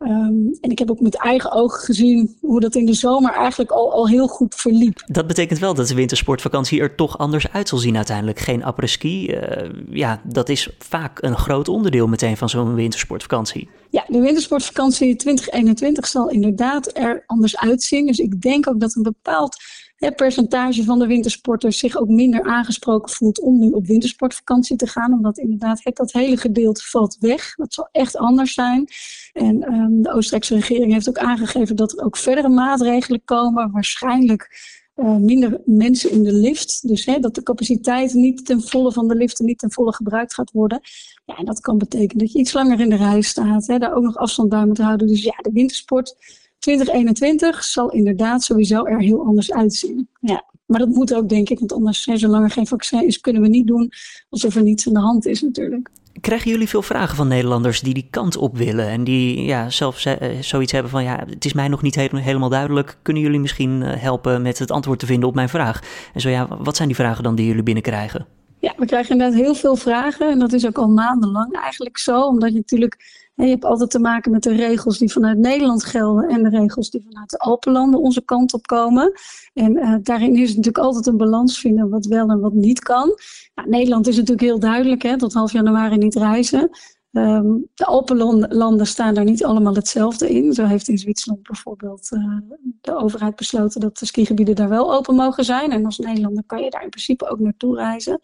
Um, 0.03 0.57
en 0.61 0.69
ik 0.69 0.79
heb 0.79 0.91
ook 0.91 0.99
met 0.99 1.15
eigen 1.15 1.51
ogen 1.51 1.79
gezien 1.79 2.37
hoe 2.41 2.59
dat 2.59 2.75
in 2.75 2.85
de 2.85 2.93
zomer 2.93 3.33
eigenlijk 3.33 3.71
al, 3.71 3.93
al 3.93 4.07
heel 4.07 4.27
goed 4.27 4.55
verliep. 4.55 5.03
Dat 5.05 5.27
betekent 5.27 5.59
wel 5.59 5.73
dat 5.73 5.87
de 5.87 5.95
wintersportvakantie 5.95 6.81
er 6.81 6.95
toch 6.95 7.17
anders 7.17 7.51
uit 7.51 7.69
zal 7.69 7.77
zien 7.77 7.95
uiteindelijk. 7.95 8.39
Geen 8.39 8.63
après-ski, 8.63 9.27
uh, 9.27 9.69
ja, 9.89 10.21
dat 10.23 10.49
is 10.49 10.69
vaak 10.79 11.21
een 11.21 11.37
groot 11.37 11.67
onderdeel 11.67 12.07
meteen 12.07 12.37
van 12.37 12.49
zo'n 12.49 12.75
wintersportvakantie. 12.75 13.69
Ja, 13.89 14.03
de 14.07 14.19
wintersportvakantie 14.19 15.15
2021 15.15 16.07
zal 16.07 16.29
inderdaad 16.29 16.97
er 16.97 17.23
anders 17.25 17.57
uitzien. 17.57 18.05
Dus 18.05 18.17
ik 18.17 18.41
denk 18.41 18.67
ook 18.67 18.79
dat 18.79 18.95
een 18.95 19.03
bepaald 19.03 19.57
het 20.03 20.15
percentage 20.15 20.83
van 20.83 20.99
de 20.99 21.07
wintersporters 21.07 21.77
zich 21.77 21.97
ook 21.97 22.07
minder 22.07 22.43
aangesproken 22.43 23.13
voelt 23.13 23.39
om 23.39 23.59
nu 23.59 23.71
op 23.71 23.85
wintersportvakantie 23.85 24.77
te 24.77 24.87
gaan. 24.87 25.13
Omdat 25.13 25.37
inderdaad 25.37 25.83
het, 25.83 25.95
dat 25.95 26.11
hele 26.11 26.37
gedeelte 26.37 26.83
valt 26.83 27.17
weg. 27.19 27.55
Dat 27.55 27.73
zal 27.73 27.89
echt 27.91 28.17
anders 28.17 28.53
zijn. 28.53 28.87
En 29.33 29.73
um, 29.73 30.01
de 30.01 30.13
Oostenrijkse 30.13 30.55
regering 30.55 30.93
heeft 30.93 31.09
ook 31.09 31.17
aangegeven 31.17 31.75
dat 31.75 31.91
er 31.91 32.05
ook 32.05 32.17
verdere 32.17 32.49
maatregelen 32.49 33.21
komen. 33.25 33.71
Waarschijnlijk 33.71 34.71
uh, 34.95 35.15
minder 35.15 35.61
mensen 35.65 36.11
in 36.11 36.23
de 36.23 36.33
lift. 36.33 36.87
Dus 36.87 37.05
hè, 37.05 37.19
dat 37.19 37.35
de 37.35 37.43
capaciteit 37.43 38.13
niet 38.13 38.45
ten 38.45 38.61
volle 38.61 38.91
van 38.91 39.07
de 39.07 39.15
liften 39.15 39.45
niet 39.45 39.59
ten 39.59 39.71
volle 39.71 39.93
gebruikt 39.93 40.33
gaat 40.33 40.51
worden. 40.51 40.81
Ja, 41.25 41.35
en 41.35 41.45
dat 41.45 41.59
kan 41.59 41.77
betekenen 41.77 42.17
dat 42.17 42.31
je 42.31 42.39
iets 42.39 42.53
langer 42.53 42.79
in 42.79 42.89
de 42.89 42.95
rij 42.95 43.21
staat. 43.21 43.67
Hè, 43.67 43.77
daar 43.77 43.95
ook 43.95 44.03
nog 44.03 44.17
afstand 44.17 44.49
bij 44.49 44.65
moet 44.65 44.77
houden. 44.77 45.07
Dus 45.07 45.23
ja, 45.23 45.35
de 45.41 45.51
wintersport 45.53 46.15
2021 46.63 47.63
zal 47.63 47.91
inderdaad 47.91 48.43
sowieso 48.43 48.85
er 48.85 48.99
heel 48.99 49.25
anders 49.25 49.51
uitzien. 49.51 50.07
Ja. 50.19 50.43
Maar 50.65 50.79
dat 50.79 50.89
moet 50.89 51.13
ook, 51.13 51.29
denk 51.29 51.49
ik, 51.49 51.59
want 51.59 51.73
anders, 51.73 52.05
hè, 52.05 52.17
zolang 52.17 52.43
er 52.43 52.51
geen 52.51 52.67
vaccin 52.67 53.05
is, 53.05 53.19
kunnen 53.19 53.41
we 53.41 53.47
niet 53.47 53.67
doen 53.67 53.91
alsof 54.29 54.55
er 54.55 54.63
niets 54.63 54.87
aan 54.87 54.93
de 54.93 54.99
hand 54.99 55.25
is, 55.25 55.41
natuurlijk. 55.41 55.89
Krijgen 56.21 56.51
jullie 56.51 56.69
veel 56.69 56.81
vragen 56.81 57.15
van 57.15 57.27
Nederlanders 57.27 57.81
die 57.81 57.93
die 57.93 58.07
kant 58.09 58.37
op 58.37 58.57
willen 58.57 58.87
en 58.87 59.03
die 59.03 59.41
ja, 59.41 59.69
zelf 59.69 60.05
uh, 60.05 60.13
zoiets 60.41 60.71
hebben 60.71 60.91
van 60.91 61.03
ja, 61.03 61.23
het 61.29 61.45
is 61.45 61.53
mij 61.53 61.67
nog 61.67 61.81
niet 61.81 61.95
helemaal 61.95 62.49
duidelijk. 62.49 62.97
Kunnen 63.01 63.21
jullie 63.23 63.39
misschien 63.39 63.81
helpen 63.81 64.41
met 64.41 64.59
het 64.59 64.71
antwoord 64.71 64.99
te 64.99 65.05
vinden 65.05 65.29
op 65.29 65.35
mijn 65.35 65.49
vraag? 65.49 65.81
En 66.13 66.21
zo 66.21 66.29
ja, 66.29 66.47
wat 66.59 66.75
zijn 66.75 66.87
die 66.87 66.97
vragen 66.97 67.23
dan 67.23 67.35
die 67.35 67.45
jullie 67.45 67.63
binnenkrijgen? 67.63 68.25
Ja, 68.59 68.73
we 68.77 68.85
krijgen 68.85 69.11
inderdaad 69.11 69.39
heel 69.39 69.55
veel 69.55 69.75
vragen 69.75 70.31
en 70.31 70.39
dat 70.39 70.53
is 70.53 70.65
ook 70.65 70.77
al 70.77 70.87
maandenlang 70.87 71.53
eigenlijk 71.53 71.97
zo, 71.97 72.21
omdat 72.21 72.51
je 72.51 72.57
natuurlijk 72.57 73.22
je 73.35 73.45
hebt 73.45 73.65
altijd 73.65 73.89
te 73.89 73.99
maken 73.99 74.31
met 74.31 74.43
de 74.43 74.55
regels 74.55 74.97
die 74.97 75.11
vanuit 75.11 75.37
Nederland 75.37 75.83
gelden 75.83 76.29
en 76.29 76.43
de 76.43 76.49
regels 76.49 76.89
die 76.89 77.03
vanuit 77.09 77.29
de 77.29 77.37
Alpenlanden 77.37 77.99
onze 77.99 78.21
kant 78.21 78.53
op 78.53 78.67
komen. 78.67 79.11
En 79.53 79.77
uh, 79.77 79.95
daarin 80.01 80.35
is 80.35 80.49
natuurlijk 80.49 80.85
altijd 80.85 81.05
een 81.05 81.17
balans 81.17 81.59
vinden 81.59 81.89
wat 81.89 82.05
wel 82.05 82.29
en 82.29 82.39
wat 82.39 82.53
niet 82.53 82.79
kan. 82.79 83.19
Nou, 83.55 83.69
Nederland 83.69 84.07
is 84.07 84.15
natuurlijk 84.15 84.47
heel 84.47 84.59
duidelijk, 84.59 85.01
hè, 85.01 85.17
tot 85.17 85.33
half 85.33 85.51
januari 85.51 85.97
niet 85.97 86.15
reizen. 86.15 86.69
Um, 87.11 87.69
de 87.73 87.85
Alpenlanden 87.85 88.87
staan 88.87 89.13
daar 89.13 89.23
niet 89.23 89.43
allemaal 89.43 89.75
hetzelfde 89.75 90.29
in. 90.29 90.53
Zo 90.53 90.65
heeft 90.65 90.87
in 90.87 90.97
Zwitserland 90.97 91.43
bijvoorbeeld 91.43 92.09
uh, 92.11 92.37
de 92.81 92.95
overheid 92.95 93.35
besloten 93.35 93.81
dat 93.81 93.97
de 93.97 94.05
skigebieden 94.05 94.55
daar 94.55 94.69
wel 94.69 94.93
open 94.93 95.15
mogen 95.15 95.45
zijn. 95.45 95.71
En 95.71 95.85
als 95.85 95.97
Nederlander 95.97 96.43
kan 96.45 96.63
je 96.63 96.69
daar 96.69 96.83
in 96.83 96.89
principe 96.89 97.29
ook 97.29 97.39
naartoe 97.39 97.75
reizen. 97.75 98.19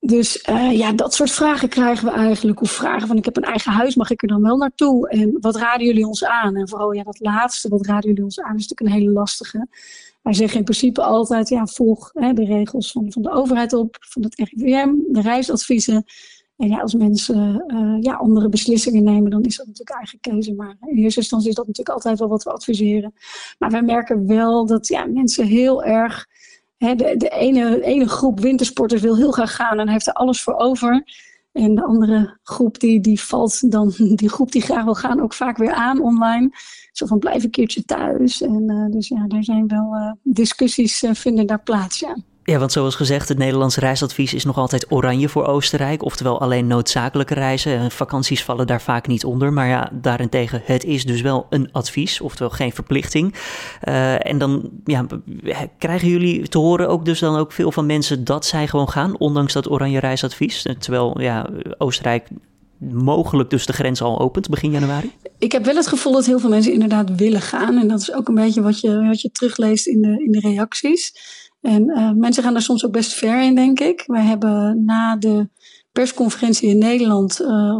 Dus 0.00 0.44
uh, 0.50 0.78
ja, 0.78 0.92
dat 0.92 1.14
soort 1.14 1.30
vragen 1.30 1.68
krijgen 1.68 2.04
we 2.04 2.10
eigenlijk. 2.10 2.60
Of 2.60 2.70
vragen 2.70 3.08
van 3.08 3.16
ik 3.16 3.24
heb 3.24 3.36
een 3.36 3.42
eigen 3.42 3.72
huis, 3.72 3.94
mag 3.94 4.10
ik 4.10 4.22
er 4.22 4.28
dan 4.28 4.42
wel 4.42 4.56
naartoe? 4.56 5.08
En 5.08 5.36
wat 5.40 5.56
raden 5.56 5.86
jullie 5.86 6.06
ons 6.06 6.24
aan? 6.24 6.56
En 6.56 6.68
vooral 6.68 6.92
ja, 6.92 7.02
dat 7.02 7.20
laatste, 7.20 7.68
wat 7.68 7.86
raden 7.86 8.08
jullie 8.08 8.24
ons 8.24 8.40
aan, 8.40 8.56
is 8.56 8.68
natuurlijk 8.68 8.80
een 8.80 9.02
hele 9.02 9.12
lastige. 9.12 9.66
Wij 10.22 10.32
zeggen 10.32 10.58
in 10.58 10.64
principe 10.64 11.02
altijd, 11.02 11.48
ja, 11.48 11.66
volg 11.66 12.10
hè, 12.12 12.32
de 12.32 12.44
regels 12.44 12.92
van, 12.92 13.12
van 13.12 13.22
de 13.22 13.30
overheid 13.30 13.72
op, 13.72 13.96
van 14.00 14.22
het 14.22 14.34
RIVM, 14.34 14.88
de 15.08 15.20
reisadviezen. 15.20 16.04
En 16.56 16.68
ja, 16.68 16.80
als 16.80 16.94
mensen 16.94 17.64
uh, 17.66 17.96
ja, 18.00 18.14
andere 18.14 18.48
beslissingen 18.48 19.02
nemen, 19.02 19.30
dan 19.30 19.42
is 19.42 19.56
dat 19.56 19.66
natuurlijk 19.66 19.96
eigen 19.96 20.20
keuze. 20.20 20.54
Maar 20.54 20.76
in 20.80 20.96
eerste 20.96 21.20
instantie 21.20 21.48
is 21.48 21.54
dat 21.54 21.66
natuurlijk 21.66 21.96
altijd 21.96 22.18
wel 22.18 22.28
wat 22.28 22.42
we 22.42 22.50
adviseren. 22.50 23.12
Maar 23.58 23.70
wij 23.70 23.82
merken 23.82 24.26
wel 24.26 24.66
dat 24.66 24.86
ja, 24.86 25.06
mensen 25.06 25.46
heel 25.46 25.84
erg 25.84 26.26
de, 26.78 27.28
ene, 27.30 27.82
ene 27.82 28.08
groep 28.08 28.40
wintersporters 28.40 29.02
wil 29.02 29.16
heel 29.16 29.32
graag 29.32 29.54
gaan 29.54 29.78
en 29.78 29.88
heeft 29.88 30.06
er 30.06 30.12
alles 30.12 30.42
voor 30.42 30.54
over. 30.54 31.04
En 31.52 31.74
de 31.74 31.84
andere 31.84 32.38
groep 32.42 32.80
die, 32.80 33.00
die 33.00 33.20
valt 33.20 33.70
dan, 33.70 33.92
die 34.14 34.28
groep 34.28 34.52
die 34.52 34.62
graag 34.62 34.84
wil 34.84 34.94
gaan, 34.94 35.20
ook 35.20 35.34
vaak 35.34 35.56
weer 35.56 35.72
aan 35.72 36.00
online. 36.00 36.50
Zo 36.92 37.06
van 37.06 37.18
blijf 37.18 37.44
een 37.44 37.50
keertje 37.50 37.84
thuis. 37.84 38.42
En 38.42 38.70
uh, 38.70 38.86
dus 38.90 39.08
ja, 39.08 39.26
daar 39.26 39.44
zijn 39.44 39.68
wel 39.68 39.94
uh, 39.94 40.12
discussies 40.22 41.02
uh, 41.02 41.14
vinden 41.14 41.46
daar 41.46 41.62
plaats, 41.62 41.98
ja. 41.98 42.16
Ja, 42.48 42.58
want 42.58 42.72
zoals 42.72 42.94
gezegd, 42.94 43.28
het 43.28 43.38
Nederlands 43.38 43.76
reisadvies 43.76 44.34
is 44.34 44.44
nog 44.44 44.58
altijd 44.58 44.86
oranje 44.92 45.28
voor 45.28 45.46
Oostenrijk. 45.46 46.04
Oftewel 46.04 46.40
alleen 46.40 46.66
noodzakelijke 46.66 47.34
reizen. 47.34 47.90
Vakanties 47.90 48.44
vallen 48.44 48.66
daar 48.66 48.82
vaak 48.82 49.06
niet 49.06 49.24
onder. 49.24 49.52
Maar 49.52 49.68
ja, 49.68 49.90
daarentegen, 49.92 50.62
het 50.64 50.84
is 50.84 51.04
dus 51.04 51.20
wel 51.20 51.46
een 51.50 51.72
advies, 51.72 52.20
oftewel 52.20 52.50
geen 52.50 52.72
verplichting. 52.72 53.34
Uh, 53.88 54.26
en 54.26 54.38
dan 54.38 54.70
ja, 54.84 55.06
krijgen 55.78 56.08
jullie 56.08 56.48
te 56.48 56.58
horen 56.58 56.88
ook 56.88 57.04
dus 57.04 57.18
dan 57.18 57.36
ook 57.36 57.52
veel 57.52 57.72
van 57.72 57.86
mensen 57.86 58.24
dat 58.24 58.46
zij 58.46 58.68
gewoon 58.68 58.88
gaan, 58.88 59.18
ondanks 59.18 59.52
dat 59.52 59.70
oranje 59.70 60.00
reisadvies. 60.00 60.66
Terwijl 60.78 61.20
ja, 61.20 61.46
Oostenrijk 61.78 62.28
mogelijk 62.92 63.50
dus 63.50 63.66
de 63.66 63.72
grens 63.72 64.02
al 64.02 64.20
opent 64.20 64.48
begin 64.48 64.70
januari? 64.70 65.12
Ik 65.38 65.52
heb 65.52 65.64
wel 65.64 65.76
het 65.76 65.86
gevoel 65.86 66.12
dat 66.12 66.26
heel 66.26 66.38
veel 66.38 66.50
mensen 66.50 66.72
inderdaad 66.72 67.14
willen 67.16 67.40
gaan. 67.40 67.78
En 67.78 67.88
dat 67.88 68.00
is 68.00 68.12
ook 68.12 68.28
een 68.28 68.34
beetje 68.34 68.62
wat 68.62 68.80
je, 68.80 69.06
wat 69.06 69.20
je 69.20 69.30
terugleest 69.30 69.86
in 69.86 70.02
de, 70.02 70.24
in 70.24 70.32
de 70.32 70.40
reacties. 70.40 71.12
En 71.60 71.88
uh, 71.88 72.10
mensen 72.10 72.42
gaan 72.42 72.54
er 72.54 72.62
soms 72.62 72.86
ook 72.86 72.92
best 72.92 73.12
ver 73.12 73.42
in, 73.42 73.54
denk 73.54 73.80
ik. 73.80 74.04
Wij 74.06 74.22
hebben 74.22 74.84
na 74.84 75.16
de 75.16 75.48
persconferentie 75.92 76.68
in 76.68 76.78
Nederland 76.78 77.40
uh, 77.40 77.78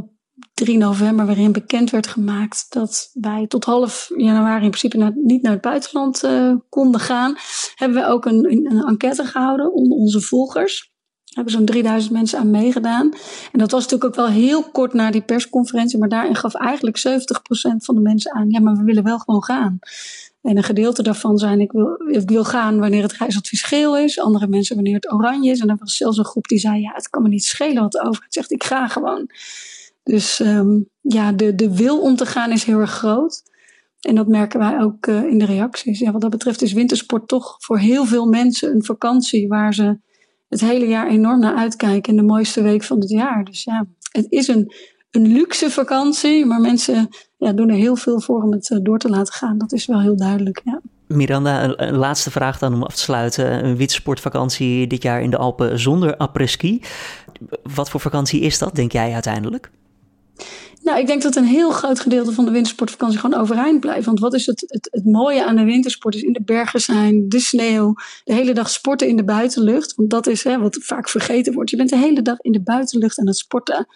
3 0.54 0.78
november, 0.78 1.26
waarin 1.26 1.52
bekend 1.52 1.90
werd 1.90 2.06
gemaakt 2.06 2.66
dat 2.68 3.10
wij 3.12 3.46
tot 3.46 3.64
half 3.64 4.10
januari 4.16 4.64
in 4.64 4.70
principe 4.70 4.96
naar, 4.96 5.12
niet 5.14 5.42
naar 5.42 5.52
het 5.52 5.60
buitenland 5.60 6.24
uh, 6.24 6.54
konden 6.68 7.00
gaan, 7.00 7.36
hebben 7.74 8.02
we 8.02 8.08
ook 8.08 8.24
een, 8.24 8.50
een, 8.50 8.84
enquête 8.86 9.24
gehouden 9.24 9.72
onder 9.72 9.98
onze 9.98 10.20
volgers. 10.20 10.92
Er 11.24 11.34
hebben 11.34 11.52
zo'n 11.52 11.64
3000 11.64 12.12
mensen 12.12 12.38
aan 12.38 12.50
meegedaan. 12.50 13.12
En 13.52 13.58
dat 13.58 13.70
was 13.70 13.82
natuurlijk 13.82 14.10
ook 14.10 14.26
wel 14.26 14.34
heel 14.34 14.62
kort 14.62 14.92
na 14.92 15.10
die 15.10 15.22
persconferentie, 15.22 15.98
maar 15.98 16.08
daarin 16.08 16.34
gaf 16.34 16.54
eigenlijk 16.54 16.98
70% 16.98 17.02
van 17.76 17.94
de 17.94 18.00
mensen 18.00 18.32
aan: 18.32 18.50
ja, 18.50 18.60
maar 18.60 18.76
we 18.76 18.84
willen 18.84 19.04
wel 19.04 19.18
gewoon 19.18 19.44
gaan. 19.44 19.78
En 20.48 20.56
een 20.56 20.62
gedeelte 20.62 21.02
daarvan 21.02 21.38
zijn, 21.38 21.60
ik 21.60 21.72
wil, 21.72 22.00
ik 22.06 22.28
wil 22.28 22.44
gaan 22.44 22.78
wanneer 22.78 23.02
het 23.02 23.12
reisadvies 23.12 23.62
geel 23.62 23.98
is. 23.98 24.20
Andere 24.20 24.46
mensen 24.46 24.74
wanneer 24.74 24.94
het 24.94 25.12
oranje 25.12 25.50
is. 25.50 25.60
En 25.60 25.68
er 25.68 25.76
was 25.78 25.96
zelfs 25.96 26.18
een 26.18 26.24
groep 26.24 26.48
die 26.48 26.58
zei, 26.58 26.80
ja, 26.80 26.92
het 26.94 27.08
kan 27.08 27.22
me 27.22 27.28
niet 27.28 27.44
schelen 27.44 27.82
wat 27.82 27.92
de 27.92 28.02
overheid 28.02 28.32
zegt. 28.32 28.50
Ik 28.50 28.64
ga 28.64 28.88
gewoon. 28.88 29.30
Dus 30.02 30.38
um, 30.38 30.88
ja, 31.00 31.32
de, 31.32 31.54
de 31.54 31.76
wil 31.76 32.00
om 32.00 32.16
te 32.16 32.26
gaan 32.26 32.50
is 32.50 32.64
heel 32.64 32.78
erg 32.78 32.90
groot. 32.90 33.42
En 34.00 34.14
dat 34.14 34.28
merken 34.28 34.58
wij 34.58 34.80
ook 34.80 35.06
uh, 35.06 35.24
in 35.24 35.38
de 35.38 35.44
reacties. 35.44 35.98
Ja, 35.98 36.12
wat 36.12 36.20
dat 36.20 36.30
betreft 36.30 36.62
is 36.62 36.72
wintersport 36.72 37.28
toch 37.28 37.56
voor 37.58 37.78
heel 37.78 38.04
veel 38.04 38.26
mensen 38.26 38.70
een 38.74 38.84
vakantie 38.84 39.48
waar 39.48 39.74
ze 39.74 39.98
het 40.48 40.60
hele 40.60 40.86
jaar 40.86 41.08
enorm 41.08 41.40
naar 41.40 41.56
uitkijken. 41.56 42.10
En 42.10 42.16
de 42.16 42.32
mooiste 42.32 42.62
week 42.62 42.82
van 42.82 43.00
het 43.00 43.10
jaar. 43.10 43.44
Dus 43.44 43.64
ja, 43.64 43.86
het 44.12 44.26
is 44.28 44.48
een, 44.48 44.72
een 45.10 45.26
luxe 45.26 45.70
vakantie, 45.70 46.46
maar 46.46 46.60
mensen 46.60 47.08
ja, 47.36 47.52
doen 47.52 47.68
er 47.68 47.76
heel 47.76 47.96
veel 47.96 48.20
voor 48.20 48.42
om 48.42 48.52
het 48.52 48.70
eh, 48.70 48.78
door 48.82 48.98
te 48.98 49.08
laten 49.08 49.34
gaan. 49.34 49.58
Dat 49.58 49.72
is 49.72 49.86
wel 49.86 50.00
heel 50.00 50.16
duidelijk. 50.16 50.60
Ja. 50.64 50.80
Miranda, 51.06 51.78
een, 51.78 51.96
laatste 51.96 52.30
vraag 52.30 52.58
dan 52.58 52.74
om 52.74 52.82
af 52.82 52.94
te 52.94 53.00
sluiten. 53.00 53.64
Een 53.64 53.76
witsportvakantie 53.76 54.86
dit 54.86 55.02
jaar 55.02 55.22
in 55.22 55.30
de 55.30 55.36
Alpen 55.36 55.78
zonder 55.78 56.16
après-ski. 56.16 56.82
Wat 57.74 57.90
voor 57.90 58.00
vakantie 58.00 58.40
is 58.40 58.58
dat, 58.58 58.74
denk 58.74 58.92
jij 58.92 59.12
uiteindelijk? 59.12 59.70
Nou, 60.82 61.00
ik 61.00 61.06
denk 61.06 61.22
dat 61.22 61.36
een 61.36 61.44
heel 61.44 61.70
groot 61.70 62.00
gedeelte 62.00 62.32
van 62.32 62.44
de 62.44 62.50
wintersportvakantie 62.50 63.18
gewoon 63.18 63.40
overeind 63.40 63.80
blijft. 63.80 64.06
Want 64.06 64.20
wat 64.20 64.34
is 64.34 64.46
het, 64.46 64.64
het, 64.66 64.88
het 64.90 65.04
mooie 65.04 65.46
aan 65.46 65.56
de 65.56 65.64
wintersport? 65.64 66.14
Is 66.14 66.22
in 66.22 66.32
de 66.32 66.42
bergen 66.42 66.80
zijn, 66.80 67.28
de 67.28 67.40
sneeuw, 67.40 67.94
de 68.24 68.34
hele 68.34 68.52
dag 68.52 68.70
sporten 68.70 69.08
in 69.08 69.16
de 69.16 69.24
buitenlucht. 69.24 69.94
Want 69.94 70.10
dat 70.10 70.26
is 70.26 70.44
hè, 70.44 70.58
wat 70.58 70.78
vaak 70.80 71.08
vergeten 71.08 71.52
wordt. 71.52 71.70
Je 71.70 71.76
bent 71.76 71.90
de 71.90 71.96
hele 71.96 72.22
dag 72.22 72.40
in 72.40 72.52
de 72.52 72.60
buitenlucht 72.60 73.18
aan 73.18 73.26
het 73.26 73.36
sporten. 73.36 73.86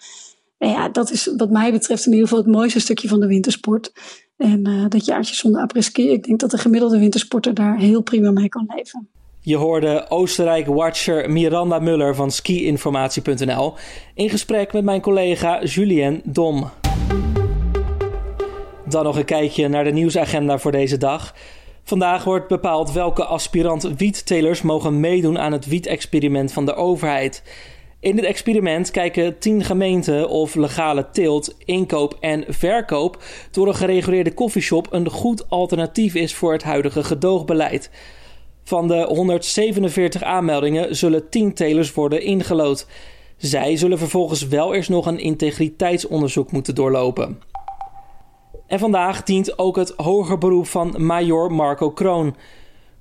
Ja, 0.69 0.89
dat 0.89 1.11
is 1.11 1.33
wat 1.37 1.51
mij 1.51 1.73
betreft 1.73 2.07
in 2.07 2.13
ieder 2.13 2.29
geval 2.29 2.45
het 2.45 2.53
mooiste 2.53 2.81
stukje 2.81 3.09
van 3.09 3.21
de 3.21 3.27
wintersport. 3.27 3.93
En 4.37 4.69
uh, 4.69 4.85
dat 4.89 5.05
jaartje 5.05 5.35
zonder 5.35 5.61
après-ski, 5.61 6.11
ik 6.11 6.25
denk 6.25 6.41
dat 6.41 6.51
de 6.51 6.59
gemiddelde 6.59 6.99
wintersporter 6.99 7.55
daar 7.55 7.79
heel 7.79 8.03
prima 8.03 8.31
mee 8.31 8.49
kan 8.49 8.73
leven. 8.77 9.09
Je 9.41 9.57
hoorde 9.57 10.07
Oostenrijk-watcher 10.09 11.31
Miranda 11.31 11.79
Muller 11.79 12.15
van 12.15 12.31
skiinformatie.nl 12.31 13.75
in 14.15 14.31
gesprek 14.31 14.73
met 14.73 14.85
mijn 14.85 15.01
collega 15.01 15.65
Julien 15.65 16.21
Dom. 16.25 16.71
Dan 18.89 19.05
nog 19.05 19.17
een 19.17 19.25
kijkje 19.25 19.69
naar 19.69 19.85
de 19.85 19.93
nieuwsagenda 19.93 20.59
voor 20.59 20.73
deze 20.73 20.97
dag. 20.97 21.35
Vandaag 21.83 22.25
wordt 22.25 22.49
bepaald 22.49 22.93
welke 22.93 23.25
aspirant 23.25 23.83
wiettelers 23.97 24.63
mogen 24.63 25.01
meedoen 25.01 25.39
aan 25.39 25.53
het 25.53 25.67
wietexperiment 25.67 26.53
van 26.53 26.67
de 26.67 26.75
overheid. 26.75 27.43
In 28.03 28.17
dit 28.17 28.25
experiment 28.25 28.91
kijken 28.91 29.39
10 29.39 29.65
gemeenten 29.65 30.29
of 30.29 30.55
legale 30.55 31.11
teelt, 31.11 31.55
inkoop 31.65 32.17
en 32.21 32.45
verkoop 32.49 33.23
door 33.51 33.69
een 33.69 33.75
gereguleerde 33.75 34.35
koffieshop 34.35 34.87
een 34.91 35.11
goed 35.11 35.51
alternatief 35.51 36.15
is 36.15 36.35
voor 36.35 36.53
het 36.53 36.63
huidige 36.63 37.05
gedoogbeleid. 37.05 37.91
Van 38.65 38.89
de 38.89 39.05
147 39.09 40.23
aanmeldingen 40.23 40.97
zullen 40.97 41.29
10 41.29 41.55
telers 41.55 41.95
worden 41.95 42.23
ingelood. 42.23 42.87
Zij 43.37 43.77
zullen 43.77 43.99
vervolgens 43.99 44.47
wel 44.47 44.75
eerst 44.75 44.91
nog 44.91 45.07
een 45.07 45.19
integriteitsonderzoek 45.19 46.53
moeten 46.53 46.75
doorlopen. 46.75 47.41
En 48.67 48.79
vandaag 48.79 49.23
dient 49.23 49.59
ook 49.59 49.77
het 49.77 49.95
hoger 49.97 50.39
beroep 50.39 50.67
van 50.67 50.95
major 50.99 51.53
Marco 51.53 51.91
Kroon. 51.91 52.37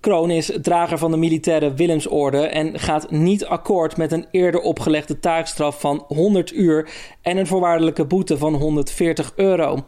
Kroon 0.01 0.31
is 0.31 0.51
drager 0.61 0.97
van 0.97 1.11
de 1.11 1.17
militaire 1.17 1.73
Willemsorde 1.73 2.47
en 2.47 2.79
gaat 2.79 3.11
niet 3.11 3.45
akkoord 3.45 3.97
met 3.97 4.11
een 4.11 4.25
eerder 4.31 4.61
opgelegde 4.61 5.19
taakstraf 5.19 5.79
van 5.79 6.03
100 6.07 6.53
uur 6.53 6.89
en 7.21 7.37
een 7.37 7.47
voorwaardelijke 7.47 8.05
boete 8.05 8.37
van 8.37 8.53
140 8.53 9.33
euro. 9.35 9.83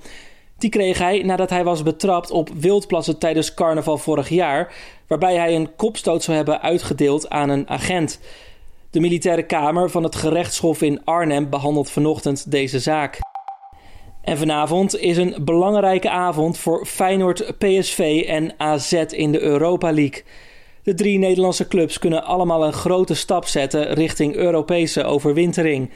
Die 0.58 0.70
kreeg 0.70 0.98
hij 0.98 1.24
nadat 1.24 1.50
hij 1.50 1.64
was 1.64 1.84
betrapt 1.84 2.32
op 2.32 2.50
wildplassen 2.50 3.18
tijdens 3.18 3.54
carnaval 3.54 3.98
vorig 3.98 4.30
jaar, 4.30 4.74
waarbij 5.08 5.36
hij 5.36 5.56
een 5.56 5.76
kopstoot 5.76 6.24
zou 6.24 6.38
hebben 6.38 6.62
uitgedeeld 6.62 7.30
aan 7.30 7.50
een 7.50 7.70
agent. 7.70 8.20
De 8.90 9.00
militaire 9.00 9.46
kamer 9.46 9.90
van 9.90 10.04
het 10.04 10.16
gerechtshof 10.16 10.82
in 10.82 11.06
Arnhem 11.06 11.50
behandelt 11.50 11.90
vanochtend 11.90 12.52
deze 12.52 12.80
zaak. 12.80 13.20
En 14.24 14.38
vanavond 14.38 14.98
is 14.98 15.18
een 15.18 15.36
belangrijke 15.42 16.10
avond 16.10 16.58
voor 16.58 16.86
Feyenoord, 16.86 17.54
PSV 17.58 18.24
en 18.28 18.54
AZ 18.58 18.92
in 18.94 19.32
de 19.32 19.42
Europa 19.42 19.92
League. 19.92 20.24
De 20.84 20.94
drie 20.94 21.18
Nederlandse 21.18 21.68
clubs 21.68 22.00
kunnen 22.00 22.24
allemaal 22.24 22.66
een 22.66 22.74
grote 22.74 23.14
stap 23.14 23.46
zetten 23.46 23.94
richting 23.94 24.36
Europese 24.36 25.04
overwintering. 25.04 25.90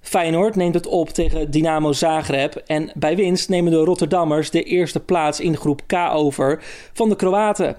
Feyenoord 0.00 0.56
neemt 0.56 0.74
het 0.74 0.86
op 0.86 1.08
tegen 1.08 1.50
Dynamo 1.50 1.92
Zagreb 1.92 2.54
en 2.66 2.90
bij 2.94 3.16
winst 3.16 3.48
nemen 3.48 3.72
de 3.72 3.78
Rotterdammers 3.78 4.50
de 4.50 4.62
eerste 4.62 5.00
plaats 5.00 5.40
in 5.40 5.56
groep 5.56 5.80
K 5.86 5.94
over 6.12 6.62
van 6.92 7.08
de 7.08 7.16
Kroaten. 7.16 7.76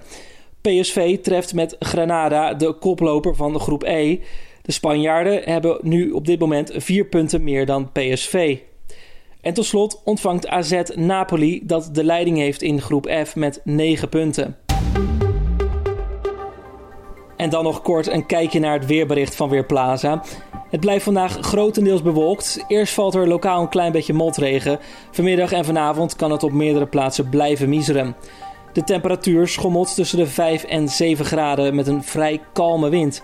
PSV 0.60 1.18
treft 1.18 1.54
met 1.54 1.76
Granada 1.78 2.54
de 2.54 2.72
koploper 2.72 3.36
van 3.36 3.52
de 3.52 3.58
groep 3.58 3.82
E. 3.82 4.18
De 4.62 4.72
Spanjaarden 4.72 5.42
hebben 5.42 5.78
nu 5.82 6.10
op 6.10 6.26
dit 6.26 6.38
moment 6.38 6.72
vier 6.76 7.04
punten 7.04 7.44
meer 7.44 7.66
dan 7.66 7.92
PSV. 7.92 8.58
En 9.40 9.54
tot 9.54 9.64
slot 9.64 10.00
ontvangt 10.04 10.48
AZ 10.48 10.82
Napoli 10.94 11.60
dat 11.64 11.88
de 11.92 12.04
leiding 12.04 12.36
heeft 12.36 12.62
in 12.62 12.80
groep 12.80 13.10
F 13.26 13.36
met 13.36 13.60
9 13.64 14.08
punten. 14.08 14.56
En 17.36 17.50
dan 17.50 17.64
nog 17.64 17.82
kort 17.82 18.06
een 18.06 18.26
kijkje 18.26 18.60
naar 18.60 18.72
het 18.72 18.86
weerbericht 18.86 19.34
van 19.34 19.48
Weerplaza. 19.48 20.22
Het 20.70 20.80
blijft 20.80 21.04
vandaag 21.04 21.38
grotendeels 21.40 22.02
bewolkt. 22.02 22.64
Eerst 22.68 22.94
valt 22.94 23.14
er 23.14 23.28
lokaal 23.28 23.60
een 23.60 23.68
klein 23.68 23.92
beetje 23.92 24.12
motregen. 24.12 24.78
Vanmiddag 25.10 25.52
en 25.52 25.64
vanavond 25.64 26.16
kan 26.16 26.30
het 26.30 26.42
op 26.42 26.52
meerdere 26.52 26.86
plaatsen 26.86 27.28
blijven 27.28 27.68
miseren. 27.68 28.16
De 28.72 28.84
temperatuur 28.84 29.48
schommelt 29.48 29.94
tussen 29.94 30.18
de 30.18 30.26
5 30.26 30.64
en 30.64 30.88
7 30.88 31.24
graden 31.24 31.74
met 31.74 31.86
een 31.86 32.02
vrij 32.04 32.40
kalme 32.52 32.88
wind. 32.88 33.22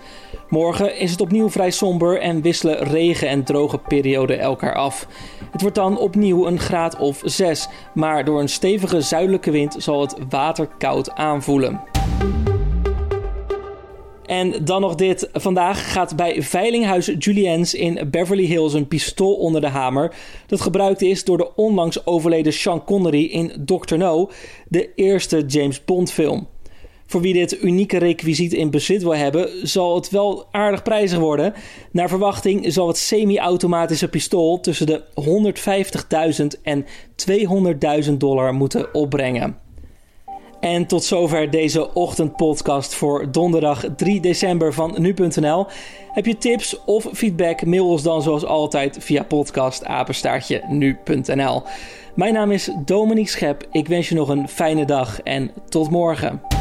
Morgen 0.49 0.97
is 0.97 1.11
het 1.11 1.21
opnieuw 1.21 1.49
vrij 1.49 1.71
somber 1.71 2.19
en 2.19 2.41
wisselen 2.41 2.77
regen 2.83 3.29
en 3.29 3.43
droge 3.43 3.77
perioden 3.77 4.39
elkaar 4.39 4.75
af. 4.75 5.07
Het 5.51 5.61
wordt 5.61 5.75
dan 5.75 5.97
opnieuw 5.97 6.47
een 6.47 6.59
graad 6.59 6.97
of 6.97 7.21
6, 7.25 7.67
maar 7.93 8.25
door 8.25 8.39
een 8.39 8.49
stevige 8.49 9.01
zuidelijke 9.01 9.51
wind 9.51 9.75
zal 9.77 10.01
het 10.01 10.15
water 10.29 10.67
koud 10.77 11.11
aanvoelen. 11.11 11.96
En 14.27 14.65
dan 14.65 14.81
nog 14.81 14.95
dit. 14.95 15.29
Vandaag 15.33 15.91
gaat 15.91 16.15
bij 16.15 16.41
Veilinghuis 16.41 17.11
Juliens 17.19 17.73
in 17.73 18.07
Beverly 18.11 18.45
Hills 18.45 18.73
een 18.73 18.87
pistool 18.87 19.33
onder 19.33 19.61
de 19.61 19.67
hamer. 19.67 20.15
Dat 20.47 20.61
gebruikt 20.61 21.01
is 21.01 21.23
door 21.23 21.37
de 21.37 21.55
onlangs 21.55 22.05
overleden 22.05 22.53
Sean 22.53 22.83
Connery 22.83 23.23
in 23.23 23.51
Dr. 23.65 23.97
No, 23.97 24.29
de 24.67 24.89
eerste 24.95 25.45
James 25.45 25.85
Bond 25.85 26.11
film. 26.11 26.47
Voor 27.05 27.21
wie 27.21 27.33
dit 27.33 27.63
unieke 27.63 27.97
requisiet 27.97 28.53
in 28.53 28.69
bezit 28.69 29.03
wil 29.03 29.15
hebben, 29.15 29.67
zal 29.67 29.95
het 29.95 30.09
wel 30.09 30.47
aardig 30.51 30.83
prijzig 30.83 31.19
worden. 31.19 31.53
Naar 31.91 32.09
verwachting 32.09 32.73
zal 32.73 32.87
het 32.87 32.97
semi-automatische 32.97 34.07
pistool 34.07 34.59
tussen 34.59 34.85
de 34.85 35.03
150.000 36.57 36.61
en 36.61 36.85
200.000 38.05 38.13
dollar 38.13 38.53
moeten 38.53 38.93
opbrengen. 38.93 39.66
En 40.59 40.85
tot 40.85 41.03
zover 41.03 41.49
deze 41.49 41.93
ochtendpodcast 41.93 42.95
voor 42.95 43.31
donderdag 43.31 43.85
3 43.95 44.19
december 44.21 44.73
van 44.73 44.95
nu.nl. 44.97 45.65
Heb 46.11 46.25
je 46.25 46.37
tips 46.37 46.83
of 46.85 47.07
feedback? 47.13 47.65
Mail 47.65 47.89
ons 47.89 48.03
dan 48.03 48.21
zoals 48.21 48.45
altijd 48.45 48.97
via 48.99 49.23
podcastapenstaartje 49.23 50.63
nu.nl. 50.69 51.63
Mijn 52.15 52.33
naam 52.33 52.51
is 52.51 52.71
Dominique 52.85 53.29
Schep. 53.31 53.67
Ik 53.71 53.87
wens 53.87 54.09
je 54.09 54.15
nog 54.15 54.29
een 54.29 54.47
fijne 54.47 54.85
dag 54.85 55.21
en 55.21 55.51
tot 55.69 55.89
morgen. 55.89 56.56